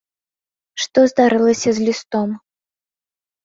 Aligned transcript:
Што 0.85 0.99
здарылася 1.11 1.69
з 1.79 1.87
лістом. 1.91 2.29